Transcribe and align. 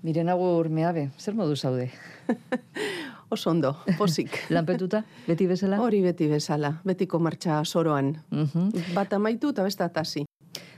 Miren 0.00 0.30
agur 0.32 0.70
meabe, 0.72 1.10
zer 1.20 1.34
modu 1.36 1.56
zaude? 1.56 1.90
Oso 3.34 3.50
ondo, 3.50 3.74
posik. 3.98 4.32
Lanpetuta, 4.54 5.02
beti 5.26 5.44
bezala? 5.46 5.76
Hori 5.84 6.00
beti 6.00 6.26
bezala, 6.30 6.72
betiko 6.88 7.20
martxa 7.20 7.60
soroan. 7.64 8.14
Mhm. 8.32 8.94
Bat 8.96 9.12
amaitu 9.18 9.50
eta 9.52 9.66
besta 9.66 9.88
tasi. 9.92 10.24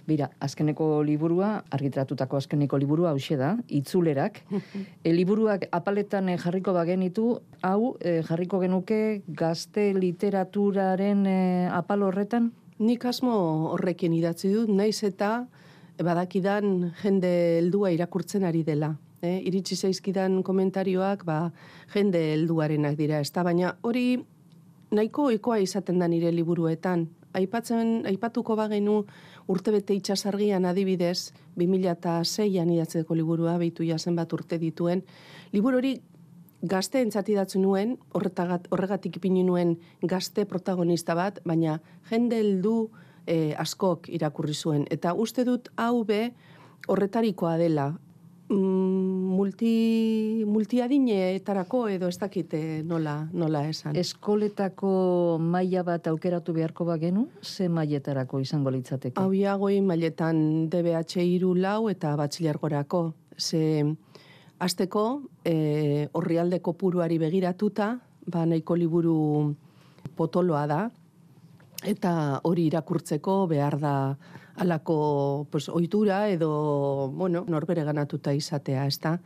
Bira, 0.02 0.26
azkeneko 0.42 1.04
liburua, 1.06 1.62
argitratutako 1.70 2.40
azkeneko 2.40 2.80
liburua 2.82 3.12
hause 3.14 3.38
da, 3.38 3.52
itzulerak. 3.70 4.42
e, 5.06 5.12
liburuak 5.14 5.68
apaletan 5.70 6.28
eh, 6.28 6.36
jarriko 6.42 6.74
bagenitu, 6.74 7.28
hau 7.62 7.94
eh, 8.00 8.24
jarriko 8.26 8.58
genuke 8.58 9.22
gazte 9.28 9.92
literaturaren 9.94 11.22
eh, 11.30 11.70
apal 11.70 12.02
horretan? 12.02 12.50
Nik 12.82 13.06
asmo 13.06 13.38
horrekin 13.70 14.18
idatzi 14.18 14.50
dut, 14.50 14.74
naiz 14.74 14.98
eta 15.06 15.46
badakidan 16.02 16.90
jende 16.98 17.32
heldua 17.60 17.94
irakurtzen 17.94 18.42
ari 18.42 18.66
dela. 18.66 18.96
E, 19.22 19.36
iritsi 19.46 19.76
zaizkidan 19.78 20.40
komentarioak, 20.42 21.20
ba, 21.22 21.52
jende 21.94 22.18
helduarenak 22.32 22.96
dira, 22.98 23.20
ez 23.22 23.30
da, 23.30 23.44
baina 23.46 23.76
hori 23.86 24.16
nahiko 24.90 25.28
ohikoa 25.30 25.60
izaten 25.62 26.02
da 26.02 26.08
nire 26.10 26.32
liburuetan. 26.34 27.04
Aipatzen, 27.38 28.02
aipatuko 28.10 28.56
bagenu 28.58 28.96
urtebete 29.48 29.94
itxasargian 29.94 30.66
adibidez, 30.66 31.30
2006an 31.54 32.74
idatzeko 32.74 33.14
liburua, 33.14 33.54
behitu 33.62 33.86
jasen 33.86 34.18
bat 34.18 34.32
urte 34.34 34.58
dituen, 34.58 35.04
liburu 35.54 35.78
hori 35.78 35.94
gazte 36.74 37.06
entzatidatzu 37.06 37.62
nuen, 37.62 37.96
horregatik 38.18 39.22
ipini 39.22 39.46
nuen 39.46 39.76
gazte 40.02 40.44
protagonista 40.50 41.14
bat, 41.14 41.38
baina 41.46 41.78
jende 42.10 42.42
heldu 42.42 42.76
e, 43.26 43.54
askok 43.54 44.10
irakurri 44.10 44.54
zuen. 44.54 44.86
Eta 44.90 45.14
uste 45.14 45.46
dut 45.46 45.70
hau 45.76 46.02
be 46.02 46.32
horretarikoa 46.90 47.56
dela. 47.62 47.92
Mm, 48.52 49.32
multi, 49.32 50.44
multiadineetarako 50.44 51.86
edo 51.94 52.10
ez 52.12 52.18
dakite 52.20 52.82
nola, 52.84 53.14
nola 53.32 53.62
esan. 53.70 53.96
Eskoletako 53.96 55.38
maila 55.40 55.84
bat 55.86 56.10
aukeratu 56.10 56.52
beharko 56.52 56.84
bagenu, 56.84 57.26
ze 57.40 57.70
mailetarako 57.72 58.42
izango 58.44 58.70
litzateke? 58.74 59.16
Hau 59.20 59.32
iagoi 59.32 59.80
mailetan 59.80 60.68
DBH 60.68 61.24
iru 61.24 61.54
lau 61.56 61.88
eta 61.88 62.12
batxilergorako. 62.20 63.02
Ze 63.38 63.86
azteko 64.60 65.04
e, 65.44 66.08
horrialde 66.12 66.60
kopuruari 66.60 67.18
begiratuta, 67.18 67.94
ba 68.26 68.44
nahiko 68.46 68.76
liburu 68.76 69.16
potoloa 70.16 70.66
da, 70.68 70.82
eta 71.84 72.40
hori 72.44 72.66
irakurtzeko 72.70 73.46
behar 73.50 73.78
da 73.80 73.94
alako 74.56 75.46
pues, 75.50 75.68
ohitura 75.68 76.28
edo 76.28 77.08
bueno, 77.14 77.44
norbere 77.48 77.84
ganatuta 77.84 78.34
izatea, 78.34 78.86
ezta? 78.86 79.18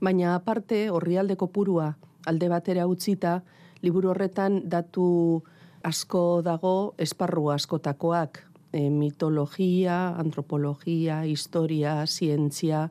Baina 0.00 0.34
aparte 0.34 0.90
horrialde 0.90 1.36
kopurua 1.36 1.94
alde 2.26 2.48
batera 2.48 2.86
utzita, 2.88 3.42
liburu 3.82 4.10
horretan 4.14 4.62
datu 4.68 5.42
asko 5.84 6.40
dago 6.44 6.94
esparru 6.98 7.50
askotakoak, 7.52 8.40
e, 8.72 8.88
mitologia, 8.90 10.14
antropologia, 10.18 11.24
historia, 11.26 12.06
zientzia, 12.06 12.88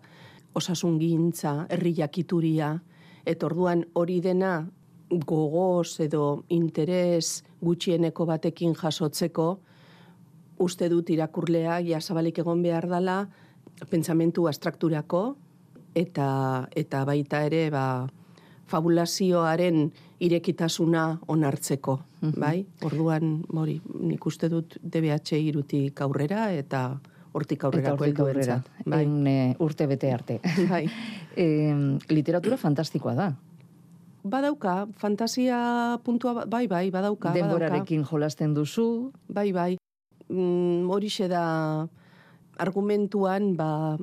osasungintza, 0.54 1.66
herri 1.70 1.96
jakituria, 1.98 2.76
eta 3.26 3.48
orduan 3.50 3.88
hori 3.94 4.20
dena 4.22 4.68
gogoz 5.25 6.00
edo 6.00 6.44
interes 6.50 7.44
gutxieneko 7.61 8.25
batekin 8.25 8.73
jasotzeko, 8.75 9.59
uste 10.64 10.89
dut 10.89 11.09
irakurlea 11.09 11.80
jasabalik 11.86 12.39
egon 12.39 12.61
behar 12.64 12.88
dela 12.89 13.23
pentsamentu 13.89 14.47
abstrakturako 14.47 15.23
eta 15.95 16.67
eta 16.75 17.06
baita 17.06 17.44
ere 17.45 17.69
ba 17.73 17.86
fabulazioaren 18.73 19.91
irekitasuna 20.23 21.03
onartzeko, 21.28 21.97
bai? 22.39 22.64
Orduan, 22.88 23.41
hori, 23.59 23.75
nik 24.00 24.25
uste 24.25 24.47
dut 24.50 24.78
DBH 24.79 25.38
irutik 25.50 26.00
aurrera 26.02 26.47
eta 26.56 26.85
hortik 27.34 27.66
aurrera 27.68 27.91
Eta 27.91 27.97
hortik 27.97 28.22
aurrera, 28.23 28.59
bai. 28.85 29.03
en, 29.03 29.28
eh, 29.28 29.56
urte 29.59 29.88
bete 29.90 30.13
arte. 30.13 30.40
bai. 30.69 30.85
e, 31.35 31.46
literatura 32.09 32.57
fantastikoa 32.57 33.13
da. 33.19 33.34
Badauka, 34.23 34.88
fantasia 34.95 36.00
puntua, 36.03 36.34
ba- 36.34 36.45
bai, 36.47 36.67
bai, 36.67 36.89
badauka, 36.91 37.29
badauka. 37.34 37.34
Denborarekin 37.34 38.03
jolasten 38.07 38.53
duzu, 38.56 39.11
Bai, 39.28 39.51
bai. 39.51 39.78
Mm, 40.29 40.89
horixe 40.89 41.28
da 41.28 41.88
argumentuan, 42.57 43.56
ba, 43.57 43.97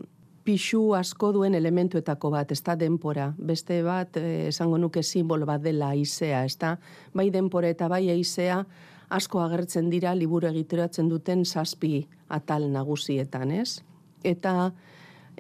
pixu 0.45 0.95
asko 0.95 1.33
duen 1.33 1.55
elementuetako 1.55 2.31
bat, 2.31 2.53
ez 2.53 2.63
da 2.63 2.77
denpora. 2.77 3.31
Beste 3.39 3.83
bat, 3.83 4.17
eh, 4.17 4.49
esango 4.49 4.79
nuke 4.79 5.03
simbolo 5.03 5.47
bat 5.47 5.63
dela 5.63 5.89
aizea, 5.95 6.45
ez 6.45 6.57
da? 6.59 6.79
Bai 7.15 7.31
denpora 7.31 7.69
eta 7.69 7.89
bai 7.89 8.09
aizea 8.11 8.65
asko 9.09 9.41
agertzen 9.41 9.91
dira 9.91 10.15
liburu 10.15 10.49
egituratzen 10.49 11.09
duten 11.09 11.45
zazpi 11.45 12.07
atal 12.29 12.69
nagusietan, 12.73 13.51
ez? 13.51 13.81
Eta 14.23 14.73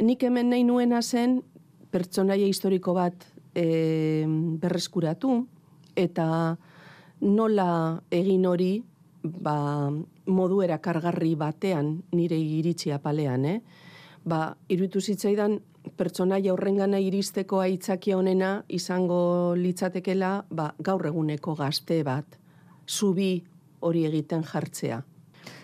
nik 0.00 0.22
hemen 0.22 0.50
nahi 0.50 0.64
nuena 0.64 1.02
zen 1.02 1.42
pertsonaia 1.91 2.47
historiko 2.47 2.94
bat 2.94 3.14
e, 3.55 4.25
berreskuratu 4.61 5.47
eta 5.97 6.56
nola 7.21 8.00
egin 8.11 8.47
hori 8.47 8.72
ba, 9.22 9.91
modu 10.27 10.62
erakargarri 10.65 11.34
batean 11.37 12.00
nire 12.12 12.39
iritsi 12.39 12.93
apalean, 12.93 13.44
eh? 13.44 13.60
Ba, 14.25 14.55
iruditu 14.69 15.00
zitzaidan 15.00 15.59
pertsonaia 15.97 16.53
horrengana 16.53 17.00
iristeko 17.00 17.60
aitzakia 17.65 18.19
honena 18.19 18.65
izango 18.69 19.55
litzatekela 19.56 20.44
ba, 20.50 20.75
gaur 20.78 21.06
eguneko 21.09 21.55
gazte 21.56 22.03
bat, 22.05 22.37
zubi 22.87 23.43
hori 23.81 24.05
egiten 24.06 24.44
jartzea. 24.44 25.00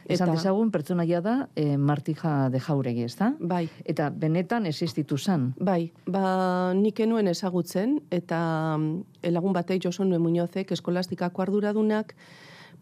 Esan 0.09 0.33
dezagun 0.33 0.71
pertsonaia 0.71 1.21
da 1.21 1.35
e, 1.57 1.77
Martija 1.77 2.49
de 2.51 2.61
Jauregi, 2.61 3.05
ez 3.07 3.17
da? 3.19 3.33
Bai, 3.41 3.67
Eta 3.85 4.09
benetan 4.11 4.67
existitu 4.67 5.19
zan. 5.19 5.53
Bai, 5.59 5.93
ba, 6.07 6.73
nik 6.75 7.01
enuen 7.01 7.29
ezagutzen, 7.29 8.01
eta 8.11 8.39
mm, 8.79 9.31
lagun 9.33 9.57
batei 9.57 9.81
Joson 9.83 10.11
Nue 10.11 10.19
Muñozek 10.19 10.73
eskolastikako 10.73 11.43
arduradunak 11.43 12.15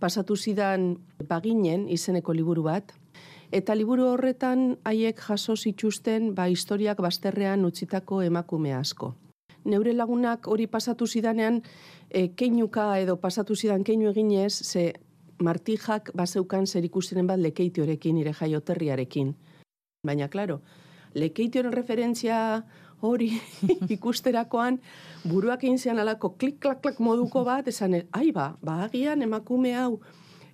pasatu 0.01 0.37
zidan 0.37 0.99
baginen 1.29 1.89
izeneko 1.89 2.35
liburu 2.35 2.67
bat, 2.67 2.93
eta 3.53 3.75
liburu 3.75 4.09
horretan 4.11 4.79
haiek 4.85 5.21
jaso 5.21 5.57
zituzten 5.57 6.35
ba, 6.35 6.49
historiak 6.49 7.01
bazterrean 7.01 7.65
utzitako 7.65 8.23
emakume 8.23 8.75
asko. 8.75 9.15
Neure 9.65 9.95
lagunak 9.97 10.47
hori 10.47 10.67
pasatu 10.69 11.07
zidanean, 11.07 11.63
e, 12.11 12.29
keinuka 12.37 12.99
edo 13.01 13.17
pasatu 13.17 13.57
zidan 13.57 13.85
keinu 13.85 14.11
eginez, 14.11 14.53
ze 14.53 14.93
martijak 15.43 16.11
bazeukan 16.17 16.67
zer 16.67 16.85
ikusten 16.85 17.27
bat 17.27 17.39
lekeitiorekin, 17.39 18.15
nire 18.15 18.33
jaioterriarekin. 18.33 19.35
Baina, 20.07 20.29
klaro, 20.29 20.61
lekeitionen 21.15 21.73
referentzia 21.73 22.39
hori 23.05 23.31
ikusterakoan, 23.97 24.81
buruak 25.29 25.65
egin 25.65 25.79
zean 25.79 25.99
alako 25.99 26.35
klik-klak-klak 26.39 27.01
moduko 27.01 27.45
bat, 27.45 27.69
esan, 27.69 28.01
ai 28.13 28.31
ba, 28.33 28.55
ba 28.65 28.83
agian 28.85 29.23
emakume 29.23 29.75
hau, 29.77 30.01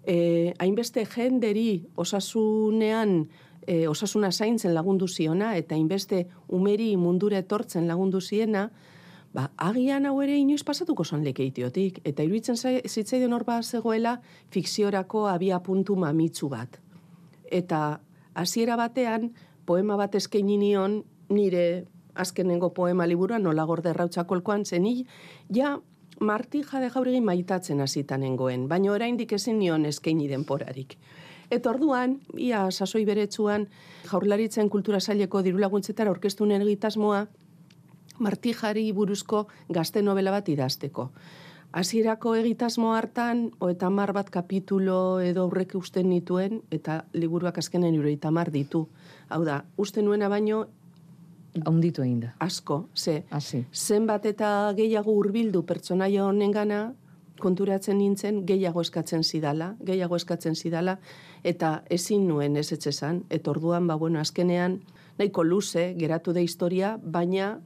eh, 0.05 0.53
hainbeste 0.59 1.05
jenderi 1.07 1.87
osasunean, 1.97 3.29
eh, 3.67 3.87
osasuna 3.89 4.33
zaintzen 4.33 4.75
lagundu 4.75 5.09
ziona, 5.09 5.55
eta 5.57 5.75
hainbeste 5.75 6.27
umeri 6.49 6.97
mundura 6.97 7.39
etortzen 7.39 7.87
lagundu 7.89 8.21
ziena, 8.21 8.71
ba, 9.35 9.51
agian 9.57 10.07
hau 10.07 10.17
ere 10.23 10.37
inoiz 10.39 10.63
pasatuko 10.65 11.05
zon 11.05 11.25
lekeitiotik. 11.25 12.01
Eta 12.05 12.23
iruditzen 12.23 12.57
zai- 12.57 12.83
zitzaidan 12.89 13.33
hor 13.33 13.45
bat 13.45 13.65
zegoela 13.65 14.21
fikziorako 14.51 15.27
abia 15.29 15.61
puntu 15.61 15.97
mamitsu 15.97 16.49
bat. 16.49 16.81
Eta 17.51 18.01
hasiera 18.35 18.77
batean, 18.77 19.33
poema 19.67 19.97
bat 19.97 20.15
eskaini 20.15 20.57
nion 20.59 21.05
nire 21.29 21.87
azkenengo 22.15 22.73
poema 22.75 23.07
liburuan 23.07 23.43
nola 23.43 23.65
gorde 23.65 23.93
rautzakolkoan 23.93 24.65
zen 24.65 24.85
hi, 24.85 25.07
ja 25.55 25.79
martija 26.21 26.81
de 26.81 26.91
jauregi 26.91 27.21
maitatzen 27.21 27.81
hasitan 27.81 28.21
nengoen, 28.21 28.69
baina 28.69 28.93
oraindik 28.93 29.33
ezin 29.33 29.59
nion 29.59 29.87
eskaini 29.87 30.29
denporarik. 30.29 30.97
Eta 31.51 31.71
orduan, 31.71 32.21
ia 32.39 32.69
sasoi 32.71 33.05
beretsuan, 33.05 33.67
jaurlaritzen 34.11 34.69
kultura 34.71 35.01
saileko 35.01 35.43
dirulaguntzetara 35.43 36.11
orkestu 36.11 36.47
nuen 36.47 36.63
egitasmoa, 36.63 37.25
martijari 38.21 38.91
buruzko 38.93 39.47
gazte 39.69 40.03
novela 40.03 40.31
bat 40.31 40.49
idazteko. 40.49 41.11
Hasierako 41.73 42.35
egitasmo 42.35 42.95
hartan, 42.97 43.53
hoeta 43.63 43.91
mar 43.95 44.13
bat 44.13 44.31
kapitulo 44.31 45.21
edo 45.23 45.45
aurrek 45.47 45.77
usten 45.79 46.09
nituen, 46.11 46.63
eta 46.71 47.05
liburuak 47.15 47.59
azkenen 47.63 47.95
hirurogeita 47.95 48.29
hamar 48.29 48.51
ditu. 48.51 48.89
Hau 49.29 49.45
da, 49.47 49.63
uste 49.79 50.03
nuena 50.03 50.29
baino 50.29 50.67
Haunditu 51.67 52.03
egin 52.03 52.21
da. 52.21 52.35
asko, 52.39 52.89
ze 52.95 53.25
Hasi. 53.31 53.65
zenbat 53.73 54.27
eta 54.27 54.73
gehiago 54.77 55.13
hurbildu 55.13 55.63
pertsonaia 55.67 56.25
honengana 56.25 56.95
konturatzen 57.41 57.99
nintzen 57.99 58.45
gehiago 58.47 58.83
eskatzen 58.85 59.25
zidala, 59.25 59.75
gehiago 59.85 60.17
eskatzen 60.17 60.55
zidala, 60.55 60.99
eta 61.45 61.83
ezin 61.91 62.29
nuen 62.29 62.57
ez 62.57 62.71
etxesan, 62.73 63.25
eta 63.31 63.51
orduan, 63.51 63.87
ba, 63.87 63.97
bueno, 63.97 64.21
azkenean, 64.21 64.81
nahiko 65.19 65.45
luze, 65.45 65.95
geratu 65.99 66.35
da 66.37 66.41
historia, 66.41 66.99
baina 67.03 67.61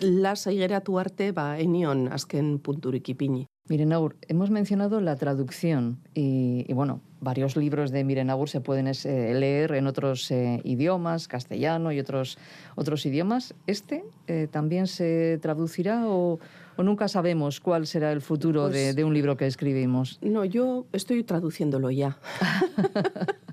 lasa 0.00 0.52
igeratu 0.52 0.98
arte, 0.98 1.32
ba, 1.32 1.58
enion 1.58 2.08
azken 2.12 2.58
punturik 2.58 3.08
ipini. 3.08 3.46
Mirenaur, 3.66 4.16
hemos 4.28 4.50
mencionado 4.50 5.00
la 5.00 5.16
traducción 5.16 5.98
y, 6.12 6.70
bueno, 6.74 7.00
varios 7.20 7.56
libros 7.56 7.90
de 7.90 8.04
Mirenaur 8.04 8.50
se 8.50 8.60
pueden 8.60 8.86
eh, 8.86 9.34
leer 9.34 9.72
en 9.72 9.86
otros 9.86 10.30
eh, 10.30 10.60
idiomas, 10.64 11.28
castellano 11.28 11.90
y 11.90 11.98
otros, 11.98 12.36
otros 12.74 13.06
idiomas. 13.06 13.54
¿Este 13.66 14.04
eh, 14.26 14.48
también 14.50 14.86
se 14.86 15.38
traducirá 15.40 16.06
o, 16.06 16.40
nunca 16.76 17.08
sabemos 17.08 17.60
cuál 17.60 17.86
será 17.86 18.12
el 18.12 18.20
futuro 18.20 18.68
de, 18.68 18.92
pues 18.92 19.04
un 19.04 19.14
libro 19.14 19.38
que 19.38 19.46
escribimos? 19.46 20.18
No, 20.20 20.44
yo 20.44 20.84
estoy 20.92 21.24
traduciéndolo 21.24 21.90
ya. 21.90 22.18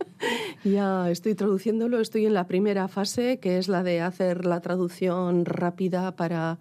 ya 0.63 1.09
estoy 1.09 1.35
traduciéndolo, 1.35 1.99
estoy 1.99 2.25
en 2.25 2.33
la 2.33 2.47
primera 2.47 2.87
fase, 2.87 3.39
que 3.39 3.57
es 3.57 3.67
la 3.67 3.83
de 3.83 4.01
hacer 4.01 4.45
la 4.45 4.61
traducción 4.61 5.45
rápida 5.45 6.15
para 6.15 6.59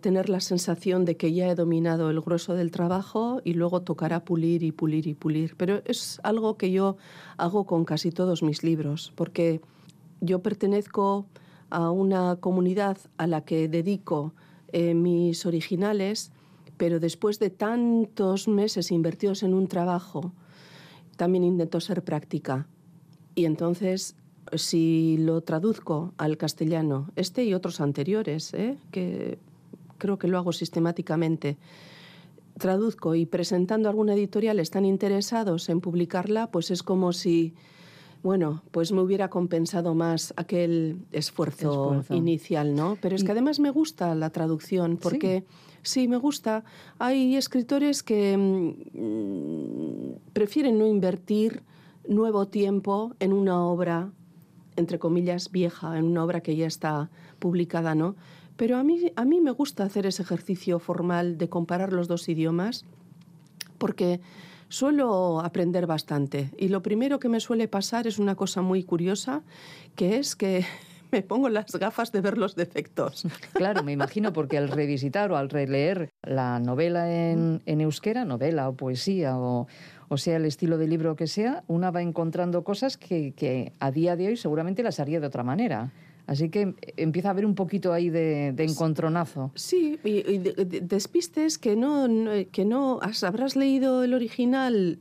tener 0.00 0.28
la 0.28 0.40
sensación 0.40 1.04
de 1.04 1.16
que 1.16 1.32
ya 1.32 1.48
he 1.48 1.54
dominado 1.54 2.10
el 2.10 2.20
grueso 2.20 2.54
del 2.54 2.70
trabajo 2.70 3.40
y 3.44 3.54
luego 3.54 3.82
tocará 3.82 4.24
pulir 4.24 4.62
y 4.62 4.72
pulir 4.72 5.06
y 5.06 5.14
pulir. 5.14 5.56
Pero 5.56 5.82
es 5.84 6.20
algo 6.22 6.56
que 6.56 6.70
yo 6.70 6.96
hago 7.36 7.64
con 7.64 7.84
casi 7.84 8.10
todos 8.10 8.42
mis 8.42 8.62
libros, 8.62 9.12
porque 9.16 9.60
yo 10.20 10.42
pertenezco 10.42 11.26
a 11.70 11.90
una 11.90 12.36
comunidad 12.36 12.98
a 13.16 13.26
la 13.26 13.44
que 13.44 13.68
dedico 13.68 14.32
eh, 14.72 14.94
mis 14.94 15.46
originales, 15.46 16.32
pero 16.76 17.00
después 17.00 17.38
de 17.38 17.50
tantos 17.50 18.48
meses 18.48 18.90
invertidos 18.90 19.42
en 19.42 19.54
un 19.54 19.66
trabajo, 19.66 20.32
también 21.16 21.44
intento 21.44 21.80
ser 21.80 22.02
práctica. 22.02 22.66
Y 23.36 23.44
entonces, 23.44 24.16
si 24.54 25.18
lo 25.18 25.42
traduzco 25.42 26.14
al 26.16 26.38
castellano, 26.38 27.10
este 27.16 27.44
y 27.44 27.52
otros 27.52 27.82
anteriores, 27.82 28.54
¿eh? 28.54 28.78
que 28.90 29.38
creo 29.98 30.18
que 30.18 30.26
lo 30.26 30.38
hago 30.38 30.52
sistemáticamente, 30.52 31.58
traduzco 32.58 33.14
y 33.14 33.26
presentando 33.26 33.88
a 33.88 33.90
alguna 33.90 34.14
editorial 34.14 34.58
están 34.58 34.86
interesados 34.86 35.68
en 35.68 35.82
publicarla, 35.82 36.50
pues 36.50 36.70
es 36.70 36.82
como 36.82 37.12
si, 37.12 37.52
bueno, 38.22 38.62
pues 38.70 38.90
me 38.90 39.02
hubiera 39.02 39.28
compensado 39.28 39.94
más 39.94 40.32
aquel 40.38 40.96
esfuerzo, 41.12 42.02
inicial, 42.08 42.74
¿no? 42.74 42.96
Pero 43.02 43.16
es 43.16 43.22
que 43.22 43.32
además 43.32 43.60
me 43.60 43.70
gusta 43.70 44.14
la 44.14 44.30
traducción 44.30 44.96
porque... 44.96 45.44
Sí. 45.82 46.08
me 46.08 46.16
gusta. 46.16 46.64
Hay 46.98 47.36
escritores 47.36 48.02
que 48.02 48.36
mm, 48.36 50.32
prefieren 50.32 50.78
no 50.80 50.86
invertir 50.88 51.62
nuevo 52.08 52.46
tiempo 52.46 53.14
en 53.20 53.32
una 53.32 53.64
obra, 53.64 54.10
entre 54.76 54.98
comillas, 54.98 55.50
vieja, 55.50 55.98
en 55.98 56.04
una 56.04 56.24
obra 56.24 56.40
que 56.40 56.56
ya 56.56 56.66
está 56.66 57.10
publicada, 57.38 57.94
¿no? 57.94 58.16
Pero 58.56 58.78
a 58.78 58.84
mí, 58.84 59.12
a 59.16 59.24
mí 59.24 59.40
me 59.40 59.50
gusta 59.50 59.84
hacer 59.84 60.06
ese 60.06 60.22
ejercicio 60.22 60.78
formal 60.78 61.36
de 61.38 61.48
comparar 61.48 61.92
los 61.92 62.08
dos 62.08 62.28
idiomas 62.28 62.84
porque 63.78 64.20
suelo 64.68 65.40
aprender 65.40 65.86
bastante. 65.86 66.50
Y 66.58 66.68
lo 66.68 66.82
primero 66.82 67.18
que 67.18 67.28
me 67.28 67.40
suele 67.40 67.68
pasar 67.68 68.06
es 68.06 68.18
una 68.18 68.34
cosa 68.34 68.62
muy 68.62 68.82
curiosa, 68.82 69.42
que 69.94 70.16
es 70.16 70.36
que 70.36 70.64
me 71.16 71.22
pongo 71.22 71.48
las 71.48 71.72
gafas 71.72 72.12
de 72.12 72.20
ver 72.20 72.36
los 72.36 72.54
defectos. 72.54 73.26
Claro, 73.54 73.82
me 73.82 73.92
imagino, 73.92 74.32
porque 74.32 74.58
al 74.58 74.68
revisitar 74.68 75.32
o 75.32 75.36
al 75.36 75.48
releer 75.48 76.10
la 76.22 76.60
novela 76.60 77.10
en, 77.10 77.62
en 77.64 77.80
euskera, 77.80 78.24
novela 78.24 78.68
o 78.68 78.74
poesía 78.74 79.38
o, 79.38 79.66
o 80.08 80.16
sea 80.18 80.36
el 80.36 80.44
estilo 80.44 80.76
de 80.76 80.86
libro 80.86 81.16
que 81.16 81.26
sea, 81.26 81.64
una 81.68 81.90
va 81.90 82.02
encontrando 82.02 82.64
cosas 82.64 82.98
que, 82.98 83.32
que 83.32 83.72
a 83.80 83.90
día 83.90 84.14
de 84.14 84.28
hoy 84.28 84.36
seguramente 84.36 84.82
las 84.82 85.00
haría 85.00 85.20
de 85.20 85.26
otra 85.26 85.42
manera. 85.42 85.90
Así 86.26 86.50
que 86.50 86.74
empieza 86.96 87.28
a 87.28 87.30
haber 87.30 87.46
un 87.46 87.54
poquito 87.54 87.92
ahí 87.92 88.10
de, 88.10 88.48
encontronazo. 88.58 89.52
Sí, 89.54 89.98
y, 90.04 90.38
despistes 90.38 91.56
que 91.56 91.76
no, 91.76 92.08
que 92.50 92.64
no 92.64 93.00
habrás 93.22 93.54
leído 93.56 94.02
el 94.02 94.12
original 94.12 94.98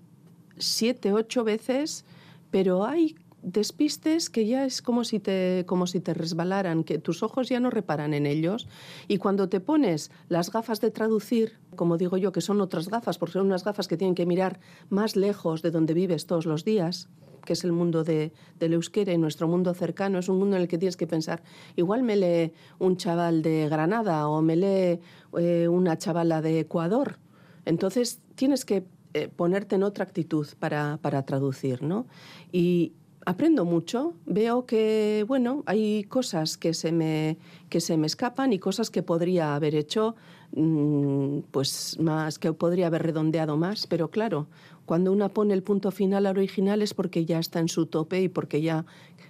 siete, 0.57 1.11
ocho 1.11 1.43
veces, 1.43 2.05
pero 2.51 2.85
hay 2.85 3.15
despistes 3.45 4.31
que 4.31 4.47
ya 4.47 4.65
es 4.65 4.81
como 4.81 5.03
si 5.03 5.19
te 5.19 5.65
como 5.67 5.85
si 5.85 5.99
te 5.99 6.15
resbalaran, 6.15 6.83
que 6.83 6.97
tus 6.97 7.21
ojos 7.21 7.47
ya 7.47 7.59
no 7.59 7.69
reparan 7.69 8.15
en 8.15 8.25
ellos 8.25 8.67
y 9.07 9.19
cuando 9.19 9.47
te 9.49 9.59
pones 9.59 10.11
las 10.29 10.51
gafas 10.51 10.81
de 10.81 10.89
traducir, 10.89 11.59
como 11.75 11.97
digo 11.97 12.17
yo, 12.17 12.31
que 12.31 12.41
son 12.41 12.59
otras 12.59 12.89
gafas, 12.89 13.19
porque 13.19 13.33
son 13.33 13.45
unas 13.45 13.63
gafas 13.63 13.87
que 13.87 13.97
tienen 13.97 14.15
que 14.15 14.25
mirar 14.25 14.59
más 14.89 15.15
lejos 15.15 15.61
de 15.61 15.69
donde 15.69 15.93
vives 15.93 16.25
todos 16.25 16.47
los 16.47 16.65
días, 16.65 17.07
que 17.45 17.53
es 17.53 17.63
el 17.63 17.71
mundo 17.71 18.03
de, 18.03 18.33
del 18.59 18.73
euskera 18.73 19.13
y 19.13 19.17
nuestro 19.19 19.47
mundo 19.47 19.75
cercano, 19.75 20.17
es 20.17 20.27
un 20.27 20.39
mundo 20.39 20.55
en 20.55 20.63
el 20.63 20.67
que 20.67 20.79
tienes 20.79 20.97
que 20.97 21.05
pensar, 21.05 21.43
igual 21.75 22.01
me 22.01 22.15
lee 22.15 22.51
un 22.79 22.97
chaval 22.97 23.43
de 23.43 23.69
Granada 23.69 24.27
o 24.27 24.41
me 24.41 24.55
lee 24.55 24.99
eh, 25.37 25.67
una 25.67 25.99
chavala 25.99 26.41
de 26.41 26.61
Ecuador. 26.61 27.19
Entonces 27.65 28.21
tienes 28.33 28.65
que 28.65 28.87
eh, 29.13 29.27
ponerte 29.27 29.75
en 29.75 29.83
otra 29.83 30.03
actitud 30.03 30.47
para, 30.59 30.97
para 30.97 31.23
traducir, 31.25 31.83
¿no? 31.83 32.07
Y, 32.51 32.93
aprendo 33.25 33.65
mucho, 33.65 34.13
veo 34.25 34.65
que, 34.65 35.25
bueno, 35.27 35.63
hay 35.65 36.03
cosas 36.03 36.57
que 36.57 36.73
se 36.73 36.91
me, 36.91 37.37
que 37.69 37.81
se 37.81 37.97
me 37.97 38.07
escapan 38.07 38.53
y 38.53 38.59
cosas 38.59 38.89
que 38.89 39.01
podría 39.01 39.55
haber 39.55 39.75
hecho, 39.75 40.15
mm, 40.55 41.39
pues 41.51 41.97
más, 41.99 42.37
que 42.37 42.53
podría 42.53 42.87
haber 42.87 43.03
redondeado 43.03 43.57
más, 43.57 43.87
pero 43.87 44.09
claro, 44.09 44.47
cuando 44.85 45.11
una 45.11 45.29
pone 45.29 45.55
el 45.55 45.63
punto 45.63 45.91
final 45.91 46.27
al 46.27 46.37
original 46.37 46.83
es 46.83 46.93
porque 46.93 47.25
ya 47.25 47.39
está 47.39 47.59
en 47.59 47.67
su 47.67 47.87
tope 47.87 48.21
y 48.21 48.29
porque 48.29 48.61
ya 48.61 48.85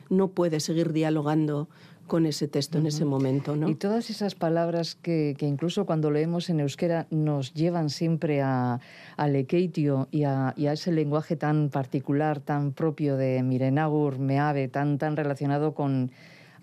no 0.10 0.28
puede 0.28 0.60
seguir 0.60 0.92
dialogando 0.92 1.70
con 2.08 2.26
ese 2.26 2.48
texto 2.48 2.78
en 2.78 2.86
ese 2.86 3.06
momento. 3.06 3.56
¿no? 3.56 3.70
Y 3.70 3.76
todas 3.76 4.10
esas 4.10 4.36
palabras 4.36 4.96
que, 4.96 5.36
que, 5.38 5.46
incluso 5.46 5.86
cuando 5.86 6.12
leemos 6.12 6.50
en 6.50 6.60
euskera 6.60 7.08
nos 7.10 7.54
llevan 7.54 7.90
siempre 7.90 8.42
a, 8.42 8.80
a 9.18 9.28
Lekeitio 9.28 10.08
y 10.12 10.24
a, 10.24 10.54
y 10.56 10.68
a, 10.68 10.74
ese 10.74 10.92
lenguaje 10.92 11.36
tan 11.36 11.70
particular, 11.70 12.40
tan 12.40 12.72
propio 12.74 13.18
de 13.18 13.42
Mirenagur, 13.44 14.20
Meave, 14.20 14.68
tan, 14.68 14.98
tan 14.98 15.16
relacionado 15.16 15.74
con 15.74 16.12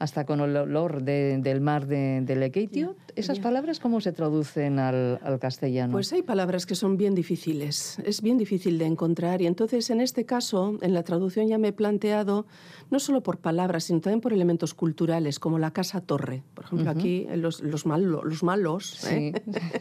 hasta 0.03 0.27
con 0.27 0.41
el 0.41 0.57
olor 0.57 1.05
del 1.05 1.61
mar 1.61 1.87
de, 1.87 2.23
de 2.23 2.35
Lekeitio. 2.35 2.97
¿Esas 3.15 3.39
palabras 3.39 3.79
cómo 3.79 4.01
se 4.01 4.11
traducen 4.11 4.81
al, 4.81 5.21
castellano? 5.41 5.93
Pues 5.93 6.13
hay 6.13 6.23
palabras 6.23 6.67
que 6.67 6.75
son 6.75 6.97
bien 6.97 7.15
difíciles, 7.15 7.99
es 8.05 8.21
bien 8.21 8.37
difícil 8.37 8.79
de 8.79 8.87
encontrar 8.87 9.43
y 9.43 9.47
entonces 9.47 9.91
en 9.91 10.01
este 10.01 10.25
caso, 10.27 10.77
en 10.83 10.93
la 10.93 11.05
traducción 11.05 11.47
ya 11.47 11.57
me 11.57 11.69
he 11.69 11.73
planteado, 11.73 12.47
no 12.91 12.99
solo 12.99 13.23
por 13.23 13.39
palabras, 13.39 13.85
sino 13.85 14.01
también 14.01 14.21
por 14.21 14.33
elementos 14.33 14.75
culturales, 14.75 15.39
como 15.39 15.61
la 15.61 15.73
casa-torre. 15.73 16.43
Por 16.53 16.65
ejemplo, 16.65 16.91
aquí 16.91 17.29
los, 17.37 17.61
los, 17.61 17.87
los 17.87 18.43
malos 18.43 19.05
¿eh? 19.09 19.33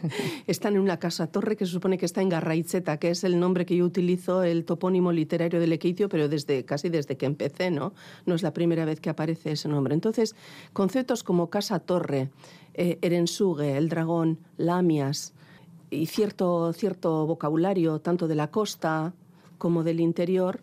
están 0.46 0.74
en 0.74 0.82
una 0.82 0.98
casa-torre 0.98 1.56
que 1.56 1.66
se 1.66 1.72
supone 1.72 1.98
que 1.98 2.06
está 2.06 2.22
en 2.22 2.28
Garraitzeta, 2.28 2.98
que 2.98 3.10
es 3.10 3.24
el 3.24 3.40
nombre 3.40 3.66
que 3.66 3.74
yo 3.74 3.84
utilizo, 3.84 4.44
el 4.44 4.64
topónimo 4.64 5.10
literario 5.10 5.58
de 5.58 5.66
Lekeitio, 5.66 6.08
pero 6.08 6.28
desde, 6.28 6.64
casi 6.64 6.90
desde 6.90 7.16
que 7.16 7.26
empecé, 7.26 7.72
¿no? 7.72 7.92
No 8.24 8.36
es 8.36 8.42
la 8.44 8.52
primera 8.52 8.84
vez 8.84 9.00
que 9.00 9.10
aparece 9.10 9.50
ese 9.50 9.68
nombre. 9.68 9.94
Entonces, 9.94 10.11
entonces, 10.12 10.36
conceptos 10.72 11.22
como 11.22 11.48
casa-torre, 11.48 12.30
eh, 12.74 12.98
Erensuge, 13.00 13.78
el 13.78 13.88
dragón, 13.88 14.38
lamias 14.58 15.32
y 15.90 16.06
cierto, 16.06 16.72
cierto 16.74 17.26
vocabulario 17.26 17.98
tanto 18.00 18.28
de 18.28 18.34
la 18.34 18.50
costa 18.50 19.14
como 19.58 19.84
del 19.84 20.00
interior, 20.00 20.60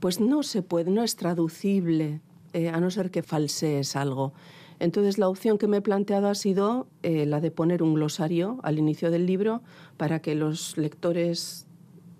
pues 0.00 0.20
no 0.20 0.42
se 0.42 0.62
puede, 0.62 0.90
no 0.90 1.02
es 1.02 1.16
traducible, 1.16 2.20
eh, 2.52 2.68
a 2.68 2.80
no 2.80 2.90
ser 2.90 3.10
que 3.10 3.22
falsees 3.22 3.96
algo. 3.96 4.32
Entonces 4.78 5.18
la 5.18 5.28
opción 5.28 5.56
que 5.56 5.66
me 5.66 5.78
he 5.78 5.82
planteado 5.82 6.28
ha 6.28 6.34
sido 6.34 6.86
eh, 7.02 7.26
la 7.26 7.40
de 7.40 7.50
poner 7.50 7.82
un 7.82 7.94
glosario 7.94 8.58
al 8.62 8.78
inicio 8.78 9.10
del 9.10 9.26
libro 9.26 9.62
para 9.96 10.20
que 10.20 10.34
los 10.34 10.76
lectores 10.76 11.66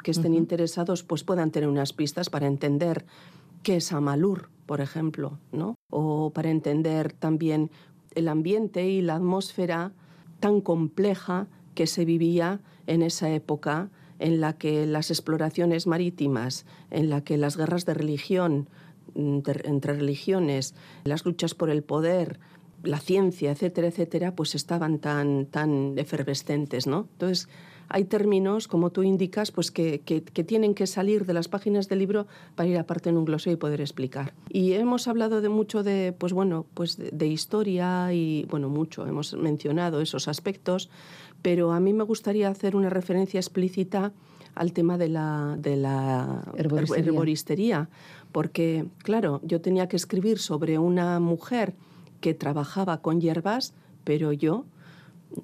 que 0.03 0.13
estén 0.13 0.35
interesados 0.35 1.03
pues 1.03 1.25
puedan 1.25 1.51
tener 1.51 1.69
unas 1.69 1.93
pistas 1.93 2.31
para 2.31 2.47
entender 2.47 3.05
qué 3.63 3.77
es 3.77 3.93
Amalur, 3.93 4.49
por 4.67 4.81
ejemplo, 4.81 5.39
¿no? 5.53 5.80
O 5.91 6.31
para 6.31 6.51
entender 6.51 7.13
también 7.13 7.71
el 8.15 8.29
ambiente 8.29 8.89
y 8.89 9.03
la 9.03 9.17
atmósfera 9.17 9.93
tan 10.41 10.61
compleja 10.61 11.47
que 11.75 11.87
se 11.87 12.05
vivía 12.05 12.61
en 12.87 13.03
esa 13.03 13.31
época 13.31 13.91
en 14.19 14.41
la 14.41 14.53
que 14.53 14.87
las 14.87 15.11
exploraciones 15.11 15.87
marítimas, 15.87 16.67
en 16.91 17.09
la 17.11 17.23
que 17.23 17.39
las 17.39 17.57
guerras 17.57 17.87
de 17.87 17.95
religión 17.95 18.69
entre 19.15 19.95
religiones, 19.95 20.75
las 21.05 21.25
luchas 21.25 21.55
por 21.55 21.71
el 21.71 21.83
poder, 21.83 22.39
la 22.83 22.99
ciencia, 22.99 23.51
etcétera, 23.51 23.89
etcétera, 23.89 24.35
pues 24.35 24.55
estaban 24.55 24.99
tan, 24.99 25.47
tan 25.47 25.99
efervescentes, 25.99 26.87
¿no? 26.87 27.09
Entonces, 27.13 27.49
hay 27.93 28.05
términos, 28.05 28.69
como 28.69 28.91
tú 28.91 29.03
indicas, 29.03 29.51
pues 29.51 29.73
que, 29.73 29.99
tienen 30.47 30.75
que 30.75 30.87
salir 30.87 31.27
de 31.27 31.35
las 31.35 31.49
páginas 31.49 31.89
del 31.89 31.99
libro 31.99 32.29
para 32.55 32.69
ir 32.69 32.79
aparte 32.79 33.11
en 33.11 33.17
un 33.17 33.25
glosario 33.25 33.55
y 33.55 33.57
poder 33.57 33.81
explicar. 33.81 34.33
Y 34.49 34.75
hemos 34.75 35.09
hablado 35.09 35.41
de 35.41 35.49
mucho 35.49 35.83
de, 35.83 36.15
pues 36.17 36.33
bueno, 36.33 36.67
pues 36.75 36.97
de, 36.97 37.27
historia 37.27 38.13
y, 38.13 38.47
bueno, 38.49 38.69
mucho, 38.69 39.07
hemos 39.09 39.35
mencionado 39.35 40.01
esos 40.01 40.29
aspectos, 40.29 40.89
pero 41.43 41.73
a 41.73 41.81
mí 41.81 41.93
me 41.93 42.05
gustaría 42.05 42.49
hacer 42.49 42.77
una 42.77 42.91
referencia 42.91 43.41
explícita 43.41 44.13
al 44.55 44.73
tema 44.73 44.97
de 44.97 45.09
la, 45.09 45.57
de 45.59 45.77
la 45.77 46.45
herboristería. 46.57 47.89
porque, 48.31 48.87
claro, 48.99 49.41
yo 49.43 49.61
tenía 49.61 49.89
que 49.89 49.97
escribir 49.97 50.39
sobre 50.39 50.79
una 50.79 51.19
mujer 51.19 51.75
que 52.21 52.35
trabajaba 52.35 53.03
con 53.03 53.21
hierbas, 53.21 53.75
pero 54.05 54.33
yo 54.33 54.65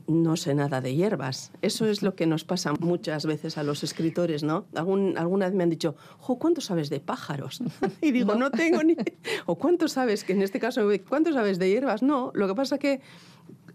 no 0.06 0.36
sé 0.36 0.54
nada 0.54 0.80
de 0.80 0.94
hierbas. 0.94 1.52
Eso 1.62 1.86
es 1.86 2.02
lo 2.02 2.14
que 2.14 2.26
nos 2.26 2.44
pasa 2.44 2.72
muchas 2.80 3.26
veces 3.26 3.58
a 3.58 3.62
los 3.62 3.82
escritores, 3.84 4.42
¿no? 4.42 4.66
Algún, 4.74 5.16
alguna 5.18 5.46
vez 5.46 5.54
me 5.54 5.62
han 5.64 5.70
dicho, 5.70 5.96
jo, 6.18 6.38
¿cuánto 6.38 6.60
sabes 6.60 6.90
de 6.90 7.00
pájaros? 7.00 7.62
y 8.00 8.12
digo, 8.12 8.34
no. 8.34 8.50
tengo 8.50 8.82
ni... 8.82 8.96
o 9.46 9.56
¿cuánto 9.56 9.88
sabes? 9.88 10.24
Que 10.24 10.32
en 10.32 10.42
este 10.42 10.58
caso, 10.58 10.88
¿cuánto 11.08 11.32
sabes 11.32 11.58
de 11.58 11.68
hierbas? 11.68 12.02
No, 12.02 12.32
lo 12.34 12.48
que 12.48 12.54
pasa 12.54 12.78
que 12.78 13.00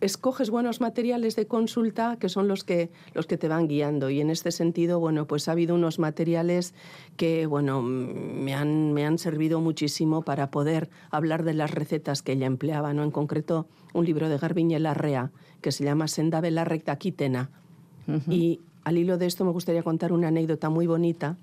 escoges 0.02 0.50
buenos 0.50 0.82
materiales 0.82 1.36
de 1.36 1.48
consulta 1.48 2.18
que 2.20 2.28
son 2.28 2.48
los 2.48 2.64
que, 2.64 2.92
los 3.14 3.28
que 3.28 3.38
te 3.38 3.48
van 3.48 3.68
guiando. 3.68 4.10
Y 4.10 4.20
en 4.20 4.30
este 4.30 4.52
sentido, 4.52 5.00
bueno, 5.00 5.28
pues 5.28 5.48
ha 5.48 5.54
habido 5.54 5.76
unos 5.76 6.00
materiales 6.00 6.74
que, 7.16 7.46
bueno, 7.46 7.82
me 7.82 8.54
han, 8.54 8.94
me 8.94 9.06
han 9.06 9.18
servido 9.18 9.62
muchísimo 9.62 10.24
para 10.24 10.52
poder 10.52 10.90
hablar 11.12 11.44
de 11.44 11.54
las 11.54 11.72
recetas 11.72 12.22
que 12.22 12.34
ella 12.34 12.48
empleaba, 12.48 12.94
¿no? 12.94 13.04
En 13.04 13.12
concreto, 13.12 13.68
un 13.94 14.06
libro 14.06 14.28
de 14.28 14.38
Garbiñe 14.38 14.80
Larrea 14.80 15.32
que 15.62 15.72
se 15.72 15.84
llama 15.84 16.08
Senda 16.08 16.42
la 16.42 16.66
recta 16.66 16.96
quitena. 16.98 17.52
Y 18.28 18.60
al 18.84 18.98
hilo 18.98 19.18
de 19.18 19.28
esto 19.28 19.46
me 19.46 19.52
gustaría 19.52 19.84
contar 19.84 20.12
una 20.12 20.30
anécdota 20.30 20.70
muy 20.70 20.88
bonita, 20.88 21.38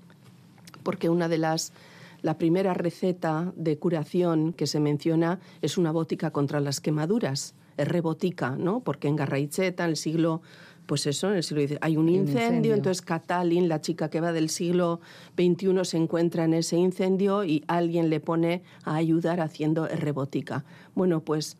porque 0.83 1.09
una 1.09 1.27
de 1.29 1.37
las 1.37 1.73
la 2.21 2.37
primera 2.37 2.73
receta 2.73 3.53
de 3.55 3.79
curación 3.79 4.51
que 4.51 4.67
se 4.67 4.81
menciona 4.81 5.39
es 5.61 5.77
una 5.77 5.91
bótica 5.91 6.31
contra 6.31 6.59
las 6.59 6.81
quemaduras, 6.81 7.55
rebotica, 7.85 8.51
¿no? 8.51 8.81
Porque 8.81 9.07
en 9.07 9.15
Garraicheta, 9.15 9.85
en 9.85 9.91
el 9.91 9.97
siglo 9.97 10.41
pues 10.89 11.05
eso, 11.05 11.29
en 11.29 11.35
el 11.35 11.43
siglo 11.43 11.77
hay 11.81 11.97
un 11.97 12.09
incendio, 12.09 12.73
entonces 12.73 13.03
Catalin, 13.03 13.69
la 13.69 13.79
chica 13.79 14.09
que 14.09 14.21
va 14.21 14.31
del 14.31 14.49
siglo 14.49 15.01
XXI, 15.37 15.85
se 15.85 15.97
encuentra 15.97 16.45
en 16.45 16.55
ese 16.55 16.77
incendio 16.77 17.43
y 17.43 17.63
alguien 17.67 18.09
le 18.09 18.19
pone 18.19 18.63
a 18.85 18.95
ayudar 18.95 19.39
haciendo 19.39 19.87
rebotica. 19.87 20.65
Bueno, 20.95 21.19
pues 21.19 21.57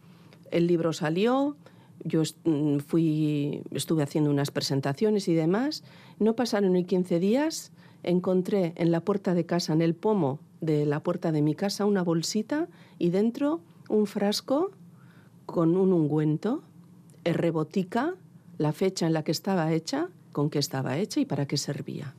el 0.49 0.65
libro 0.65 0.93
salió, 0.93 1.55
yo 2.03 2.23
mm, 2.43 2.77
fui, 2.79 3.61
estuve 3.71 4.01
haciendo 4.01 4.31
unas 4.31 4.49
presentaciones 4.49 5.27
y 5.27 5.35
demás. 5.35 5.83
No 6.17 6.35
pasaron 6.35 6.73
ni 6.73 6.83
15 6.83 7.19
días, 7.19 7.71
encontré 8.01 8.73
en 8.77 8.91
la 8.91 9.01
puerta 9.01 9.35
de 9.35 9.45
casa, 9.45 9.73
en 9.73 9.83
el 9.83 9.93
pomo 9.93 10.39
de 10.59 10.87
la 10.87 11.01
puerta 11.01 11.31
de 11.31 11.43
mi 11.43 11.53
casa, 11.53 11.85
una 11.85 12.01
bolsita 12.01 12.67
y 12.97 13.11
dentro 13.11 13.61
un 13.89 14.07
frasco 14.07 14.71
con 15.51 15.75
un 15.75 15.93
ungüento, 15.93 16.61
rebotica, 17.25 18.13
la 18.59 18.71
fecha 18.71 19.07
en 19.07 19.13
la 19.13 19.23
que 19.23 19.31
estaba 19.31 19.73
hecha, 19.73 20.09
con 20.31 20.51
qué 20.51 20.59
estaba 20.59 20.97
hecha 20.97 21.21
y 21.21 21.25
para 21.25 21.47
qué 21.47 21.57
servía. 21.57 22.13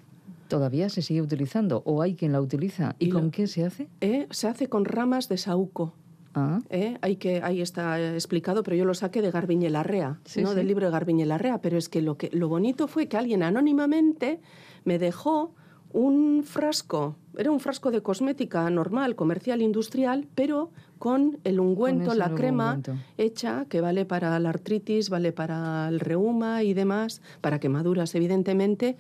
¿Todavía 0.49 0.89
se 0.89 1.01
sigue 1.01 1.23
utilizando 1.23 1.83
o 1.87 2.03
hay 2.03 2.17
quien 2.17 2.33
la 2.33 2.41
utiliza? 2.41 2.97
¿Y, 2.99 3.11
con 3.11 3.31
qué 3.31 3.47
se 3.47 3.65
hace? 3.65 3.89
Eh, 4.01 4.27
se 4.31 4.49
hace 4.49 4.69
con 4.69 4.85
ramas 4.85 5.29
de 5.29 5.37
saúco. 5.37 5.95
Ah. 6.35 6.59
¿Eh? 6.71 6.99
Hay 7.03 7.17
que, 7.17 7.41
ahí 7.41 7.61
está 7.61 8.15
explicado, 8.15 8.65
pero 8.65 8.77
yo 8.77 8.85
lo 8.85 8.95
saqué 8.95 9.23
de 9.23 9.31
Garbiñe 9.31 9.71
Larrea, 9.71 10.19
¿no? 10.43 10.55
del 10.55 10.67
libro 10.67 10.87
de 10.87 10.93
Garbiñe 10.93 11.25
Larrea. 11.25 11.61
Pero 11.61 11.79
es 11.79 11.89
que 11.89 12.03
lo, 12.03 12.17
que 12.17 12.31
lo 12.33 12.49
bonito 12.49 12.89
fue 12.89 13.07
que 13.07 13.17
alguien 13.17 13.45
anónimamente 13.45 14.41
me 14.85 14.99
dejó 14.99 15.55
un 15.93 16.43
frasco, 16.43 17.15
era 17.37 17.51
un 17.51 17.61
frasco 17.61 17.91
de 17.91 18.03
cosmética 18.03 18.69
normal, 18.71 19.17
comercial, 19.17 19.63
industrial, 19.63 20.27
pero 20.35 20.71
con 20.99 21.39
el 21.45 21.61
ungüento, 21.61 22.15
la 22.15 22.35
crema 22.35 22.79
hecha, 23.17 23.65
que 23.69 23.81
vale 23.81 24.05
para 24.05 24.39
la 24.39 24.51
artritis, 24.51 25.09
vale 25.09 25.33
para 25.33 25.89
el 25.89 25.99
reuma 25.99 26.63
y 26.63 26.75
demás, 26.75 27.23
para 27.41 27.59
quemaduras, 27.59 28.15
evidentemente. 28.15 28.97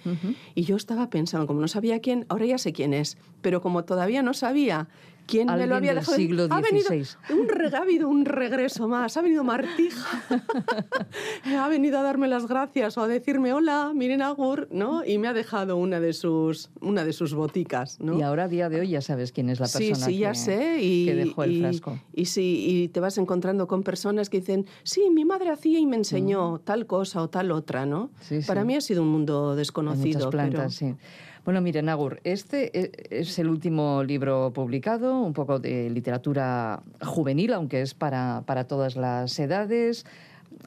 Y 0.54 0.62
yo 0.62 0.76
estaba 0.76 1.10
pensando, 1.10 1.46
como 1.46 1.60
no 1.60 1.68
sabía 1.68 2.00
quién, 2.00 2.24
ahora 2.28 2.46
ya 2.46 2.58
sé 2.58 2.72
quién 2.72 2.94
es, 2.94 3.18
pero 3.42 3.60
como 3.60 3.84
todavía 3.84 4.22
no 4.22 4.32
sabía 4.32 4.88
¿Quién 5.30 5.46
me 5.46 5.66
lo 5.66 5.76
había 5.76 5.94
dejado? 5.94 6.16
Siglo 6.16 6.46
ha 6.50 6.60
venido 6.60 6.90
un, 6.90 7.74
ha 7.74 7.78
habido 7.78 8.08
un 8.08 8.24
regreso 8.24 8.88
más, 8.88 9.16
ha 9.16 9.22
venido 9.22 9.44
Martija, 9.44 10.22
ha 11.58 11.68
venido 11.68 11.98
a 11.98 12.02
darme 12.02 12.26
las 12.26 12.46
gracias 12.46 12.98
o 12.98 13.02
a 13.02 13.08
decirme 13.08 13.52
hola, 13.52 13.92
miren 13.94 14.22
Agur, 14.22 14.68
¿no? 14.72 15.04
Y 15.04 15.18
me 15.18 15.28
ha 15.28 15.32
dejado 15.32 15.76
una 15.76 16.00
de 16.00 16.12
sus, 16.12 16.70
una 16.80 17.04
de 17.04 17.12
sus 17.12 17.34
boticas, 17.34 18.00
¿no? 18.00 18.19
Y 18.20 18.22
ahora 18.22 18.44
a 18.44 18.48
día 18.48 18.68
de 18.68 18.80
hoy 18.80 18.88
ya 18.90 19.00
sabes 19.00 19.32
quién 19.32 19.48
es 19.48 19.60
la 19.60 19.66
persona 19.66 19.94
sí, 19.94 20.12
sí, 20.12 20.18
ya 20.18 20.34
sé, 20.34 20.78
y, 20.82 21.06
que 21.06 21.14
dejó 21.14 21.44
el 21.44 21.60
frasco. 21.60 21.98
Y, 22.12 22.26
sí, 22.26 22.66
y 22.68 22.88
te 22.88 23.00
vas 23.00 23.16
encontrando 23.16 23.66
con 23.66 23.82
personas 23.82 24.28
que 24.28 24.40
dicen, 24.40 24.66
sí, 24.82 25.08
mi 25.10 25.24
madre 25.24 25.48
hacía 25.48 25.78
y 25.78 25.86
me 25.86 25.96
enseñó 25.96 26.56
mm. 26.56 26.58
tal 26.60 26.86
cosa 26.86 27.22
o 27.22 27.30
tal 27.30 27.50
otra, 27.50 27.86
¿no? 27.86 28.10
Para 28.46 28.62
mí 28.64 28.76
ha 28.76 28.82
sido 28.82 29.02
un 29.02 29.08
mundo 29.08 29.56
desconocido. 29.56 30.18
muchas 30.18 30.30
plantas, 30.30 30.74
sí. 30.74 30.94
Bueno, 31.46 31.62
miren, 31.62 31.88
Agur, 31.88 32.20
este 32.24 32.78
e, 32.78 32.92
es 33.08 33.38
el 33.38 33.48
último 33.48 34.04
libro 34.04 34.52
publicado, 34.52 35.18
un 35.18 35.32
poco 35.32 35.58
de 35.58 35.88
literatura 35.88 36.82
juvenil, 37.00 37.54
aunque 37.54 37.80
es 37.80 37.94
para, 37.94 38.42
para 38.44 38.64
todas 38.64 38.96
las 38.96 39.38
edades. 39.38 40.04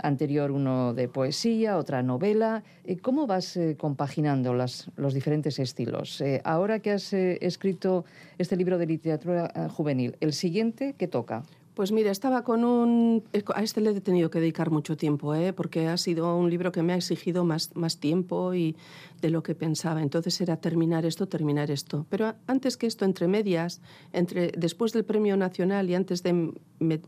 Anterior 0.01 0.51
uno 0.51 0.93
de 0.93 1.07
poesía, 1.07 1.77
otra 1.77 2.03
novela. 2.03 2.63
Eh, 2.83 2.97
¿Cómo 2.97 3.27
vas 3.27 3.57
eh, 3.57 3.75
compaginando 3.77 4.53
las, 4.53 4.89
los 4.95 5.13
diferentes 5.13 5.59
estilos? 5.59 6.19
Eh, 6.21 6.41
ahora 6.43 6.79
que 6.79 6.91
has 6.91 7.13
escrito 7.13 8.05
este 8.37 8.55
libro 8.55 8.77
de 8.77 8.85
literatura 8.85 9.69
juvenil, 9.69 10.15
¿el 10.19 10.33
siguiente 10.33 10.95
qué 10.97 11.07
toca? 11.07 11.43
Pues 11.73 11.91
mira, 11.91 12.11
estaba 12.11 12.43
con 12.43 12.63
un... 12.63 13.23
A 13.55 13.63
este 13.63 13.81
le 13.81 13.89
he 13.89 14.01
tenido 14.01 14.29
que 14.29 14.39
dedicar 14.39 14.69
mucho 14.69 14.95
tiempo, 14.95 15.33
¿eh? 15.33 15.53
porque 15.53 15.87
ha 15.87 15.97
sido 15.97 16.37
un 16.37 16.51
libro 16.51 16.71
que 16.71 16.83
me 16.83 16.93
ha 16.93 16.95
exigido 16.95 17.45
más, 17.45 17.75
más 17.75 17.99
tiempo 17.99 18.53
y 18.53 18.75
de 19.21 19.31
lo 19.31 19.41
que 19.41 19.55
pensaba. 19.55 20.03
Entonces 20.03 20.39
era 20.39 20.57
terminar 20.57 21.03
esto, 21.03 21.27
terminar 21.27 21.71
esto. 21.71 22.05
Pero 22.09 22.35
antes 22.45 22.77
que 22.77 22.85
esto, 22.85 23.05
entre 23.05 23.27
medias, 23.27 23.81
entre, 24.11 24.51
después 24.55 24.93
del 24.93 25.03
Premio 25.03 25.35
Nacional 25.35 25.89
y 25.89 25.95
antes 25.95 26.21
de 26.21 26.53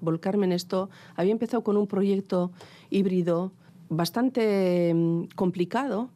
volcarme 0.01 0.47
en 0.47 0.53
esto, 0.53 0.89
había 1.15 1.31
empezado 1.31 1.63
con 1.63 1.77
un 1.77 1.85
proyecto 1.85 2.51
híbrido 2.89 3.51
bastante 3.89 4.91
mm, 4.95 5.25
complicado, 5.35 6.09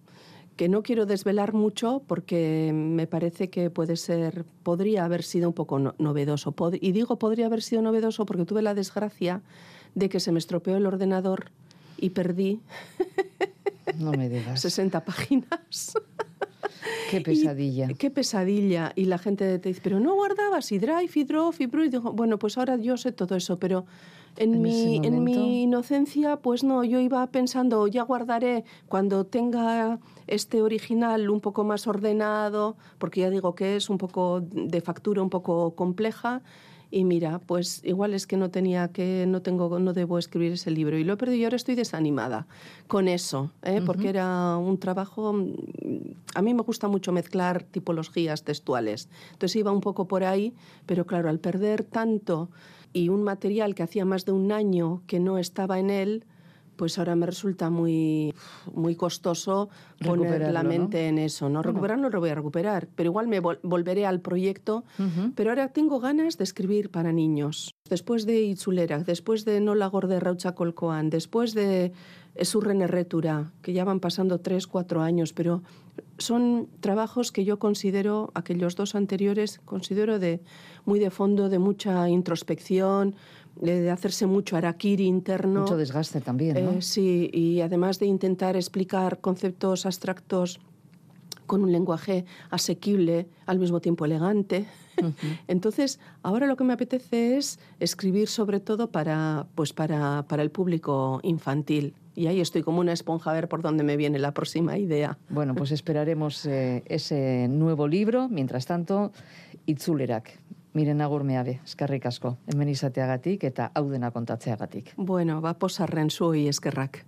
que 0.60 0.68
no 0.68 0.84
quiero 0.84 1.06
desvelar 1.06 1.54
mucho 1.54 2.04
porque 2.06 2.72
me 2.74 3.08
parece 3.08 3.50
que 3.50 3.70
puede 3.70 3.96
ser, 3.96 4.44
podría 4.62 5.06
haber 5.06 5.24
sido 5.24 5.48
un 5.48 5.54
poco 5.54 5.80
novedoso. 5.80 6.54
y 6.82 6.92
digo 6.92 7.18
podría 7.18 7.46
haber 7.46 7.62
sido 7.62 7.82
novedoso 7.82 8.26
porque 8.26 8.44
tuve 8.44 8.62
la 8.62 8.74
desgracia 8.74 9.42
de 9.96 10.10
que 10.10 10.20
se 10.20 10.34
me 10.34 10.40
estropeó 10.40 10.76
el 10.76 10.86
ordenador 10.86 11.52
y 11.98 12.10
perdí 12.10 12.60
no 14.00 14.12
me 14.12 14.28
digas. 14.28 14.60
60 14.60 15.06
páginas. 15.06 15.94
Qué 17.10 17.22
pesadilla. 17.26 17.88
qué 17.98 18.12
pesadilla. 18.12 18.92
Y 18.98 19.06
la 19.06 19.18
gente 19.18 19.60
te 19.60 19.70
dice, 19.70 19.80
pero 19.82 20.02
no 20.02 20.14
guardabas 20.16 20.74
y 20.74 20.78
Drive 20.78 21.12
y 21.16 21.24
Drop 21.24 21.56
y 21.58 21.68
digo, 21.88 22.12
bueno, 22.12 22.38
pues 22.38 22.58
ahora 22.58 22.76
yo 22.76 22.98
sé 22.98 23.14
todo 23.14 23.38
eso, 23.38 23.58
pero 23.60 23.86
en, 24.40 24.62
mi, 24.62 25.02
en 25.04 25.24
mi 25.24 25.64
inocencia, 25.64 26.38
pues 26.38 26.64
no, 26.64 26.84
yo 26.84 27.00
iba 27.00 27.26
pensando, 27.28 27.88
ya 27.88 28.04
guardaré 28.04 28.64
cuando 28.88 29.26
tenga 29.26 30.00
este 30.28 30.62
original 30.62 31.30
un 31.30 31.42
poco 31.42 31.64
más 31.64 31.88
ordenado, 31.88 32.78
porque 32.98 33.22
ya 33.22 33.30
digo 33.30 33.54
que 33.54 33.76
es 33.76 33.90
un 33.90 33.98
poco 33.98 34.42
de 34.42 34.82
factura 34.82 35.22
un 35.22 35.30
poco 35.30 35.76
compleja 35.76 36.42
y 36.92 37.04
mira, 37.04 37.40
pues 37.40 37.82
igual 37.84 38.14
es 38.14 38.26
que 38.26 38.36
no 38.36 38.50
tenía 38.50 38.88
que, 38.88 39.26
no 39.28 39.42
tengo, 39.42 39.78
no 39.78 39.94
debo 39.94 40.18
escribir 40.18 40.54
ese 40.54 40.72
libro 40.72 40.98
y 40.98 41.04
lo 41.04 41.14
he 41.14 41.18
perdido 41.18 41.38
y 41.38 41.44
ahora 41.44 41.56
estoy 41.56 41.76
desanimada 41.76 42.48
con 42.88 43.08
eso, 43.08 43.52
¿eh? 43.62 43.82
porque 43.86 44.10
era 44.10 44.58
un 44.58 44.80
trabajo, 44.80 45.34
mm, 45.34 45.52
a 46.34 46.42
mí 46.42 46.54
me 46.54 46.64
gusta 46.64 46.88
mucho 46.88 47.12
mezclar 47.12 47.64
tipologías 47.64 48.44
textuales, 48.44 49.08
entonces 49.34 49.58
iba 49.58 49.72
un 49.72 49.82
poco 49.82 50.08
por 50.08 50.24
ahí, 50.24 50.54
pero 50.88 51.06
claro, 51.06 51.30
al 51.30 51.40
perder 51.40 51.84
tanto 51.84 52.50
y 52.94 53.10
un 53.10 53.24
material 53.24 53.76
que 53.76 53.84
hacía 53.84 54.06
más 54.06 54.26
de 54.26 54.32
un 54.32 54.52
año 54.52 55.04
que 55.08 55.20
no 55.20 55.38
estaba 55.38 55.80
en 55.80 55.90
él, 55.90 56.26
pues 56.80 56.98
ahora 56.98 57.14
me 57.14 57.26
resulta 57.26 57.70
muy, 57.70 58.34
muy 58.74 58.96
costoso 58.96 59.68
poner 60.02 60.50
la 60.54 60.64
mente 60.64 61.10
en 61.10 61.18
eso. 61.18 61.50
No 61.50 61.62
recuperar 61.62 62.00
no 62.00 62.10
lo 62.10 62.22
voy 62.22 62.30
a 62.30 62.36
recuperar, 62.36 62.88
pero 62.96 63.10
igual 63.10 63.28
me 63.28 63.42
volveré 63.42 64.06
al 64.06 64.22
proyecto. 64.22 64.86
Pero 65.36 65.50
ahora 65.50 65.74
tengo 65.74 66.00
ganas 66.00 66.38
de 66.38 66.46
escribir 66.46 66.90
para 66.90 67.12
niños. 67.12 67.76
Después 67.90 68.26
de 68.26 68.44
Itzulera, 68.44 69.00
después 69.00 69.44
de 69.44 69.60
Nola 69.60 69.88
Gorde 69.88 70.22
Raucha 70.22 70.56
Colcoan, 70.56 71.10
después 71.10 71.54
de 71.54 71.92
Esurren 72.36 72.82
Erretura, 72.82 73.52
que 73.62 73.74
ya 73.74 73.84
van 73.84 74.00
pasando 74.00 74.40
tres, 74.40 74.66
cuatro 74.66 75.02
años, 75.02 75.34
pero 75.34 75.64
son 76.20 76.70
trabajos 76.80 77.32
que 77.32 77.44
yo 77.44 77.60
considero, 77.60 78.32
aquellos 78.36 78.76
dos 78.76 78.96
anteriores, 78.96 79.60
considero 79.66 80.20
de 80.20 80.42
muy 80.86 81.00
de 81.00 81.10
fondo, 81.10 81.50
de 81.50 81.60
mucha 81.60 82.08
introspección, 82.10 83.16
de 83.56 83.92
hacerse 83.92 84.26
mucho 84.26 84.56
araquiri 84.56 85.06
interno. 85.06 85.62
Mucho 85.62 85.78
desgaste 85.78 86.22
también, 86.22 86.64
¿no? 86.64 86.72
Eh, 86.72 86.82
sí, 86.82 87.30
y 87.34 87.62
además 87.62 88.00
de 88.00 88.06
intentar 88.06 88.56
explicar 88.56 89.20
conceptos 89.20 89.86
abstractos 89.86 90.60
con 91.46 91.64
un 91.64 91.72
lenguaje 91.72 92.26
asequible, 92.52 93.28
al 93.48 93.60
mismo 93.60 93.82
tiempo 93.82 94.06
elegante. 94.06 94.68
Entonces, 95.48 96.00
ahora 96.22 96.46
lo 96.46 96.56
que 96.56 96.64
me 96.64 96.74
apetece 96.74 97.38
es 97.38 97.60
escribir 97.80 98.28
sobre 98.28 98.60
todo 98.60 98.92
para, 98.92 99.48
pues 99.56 99.74
para, 99.74 100.26
para 100.28 100.44
el 100.44 100.52
público 100.52 101.20
infantil. 101.24 101.96
Y 102.20 102.28
ahí 102.28 102.42
estoy 102.42 102.64
como 102.64 102.82
una 102.82 102.92
esponja 102.92 103.32
a 103.32 103.34
ver 103.34 103.48
por 103.48 103.62
dónde 103.62 103.86
me 103.86 103.96
viene 103.96 104.20
la 104.20 104.34
próxima 104.34 104.78
idea. 104.78 105.18
Bueno, 105.30 105.56
pues 105.56 105.72
esperaremos 105.72 106.46
eh, 106.46 106.84
ese 106.86 107.48
nuevo 107.48 107.88
libro. 107.88 108.28
Mientras 108.28 108.66
tanto, 108.66 109.14
Itzulerak, 109.66 110.38
Miren 110.74 111.00
agur 111.02 111.24
meabe, 111.24 111.62
eskerrik 111.64 112.06
asko, 112.06 112.36
hemen 112.52 112.70
izateagatik 112.70 113.46
eta 113.48 113.72
hau 113.74 113.88
dena 113.90 114.12
kontatzeagatik. 114.12 114.92
Bueno, 114.98 115.40
ba, 115.42 115.56
posarren 115.58 116.12
zuoi 116.12 116.50
eskerrak. 116.52 117.06